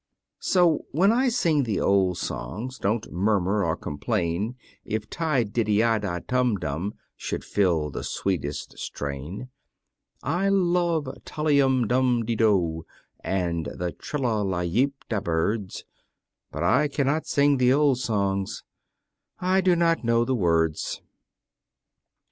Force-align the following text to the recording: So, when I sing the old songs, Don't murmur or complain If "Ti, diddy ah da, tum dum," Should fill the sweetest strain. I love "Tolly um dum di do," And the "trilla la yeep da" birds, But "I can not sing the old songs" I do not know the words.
So, 0.39 0.87
when 0.89 1.11
I 1.11 1.29
sing 1.29 1.61
the 1.61 1.79
old 1.79 2.17
songs, 2.17 2.79
Don't 2.79 3.11
murmur 3.11 3.63
or 3.63 3.77
complain 3.77 4.55
If 4.83 5.07
"Ti, 5.11 5.43
diddy 5.43 5.83
ah 5.83 5.99
da, 5.99 6.17
tum 6.27 6.55
dum," 6.55 6.95
Should 7.15 7.45
fill 7.45 7.91
the 7.91 8.03
sweetest 8.03 8.79
strain. 8.79 9.49
I 10.23 10.49
love 10.49 11.07
"Tolly 11.23 11.61
um 11.61 11.85
dum 11.85 12.25
di 12.25 12.35
do," 12.35 12.83
And 13.19 13.67
the 13.77 13.91
"trilla 13.93 14.43
la 14.43 14.61
yeep 14.61 14.93
da" 15.07 15.19
birds, 15.19 15.85
But 16.51 16.63
"I 16.63 16.87
can 16.87 17.05
not 17.05 17.27
sing 17.27 17.57
the 17.57 17.71
old 17.71 17.99
songs" 17.99 18.63
I 19.39 19.61
do 19.61 19.75
not 19.75 20.03
know 20.03 20.25
the 20.25 20.33
words. 20.33 20.99